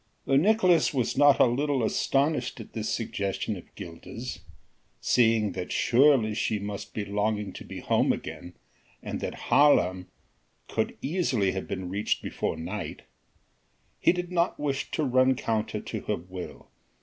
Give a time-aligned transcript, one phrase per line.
[0.25, 4.39] Though Nicolaes was not a little astonished at this suggestion of Gilda's
[4.99, 8.53] seeing that surely she must be longing to be home again
[9.03, 10.07] and that Haarlem
[10.67, 13.03] could easily have been reached before night
[13.99, 16.67] he did not wish to run counter to her will.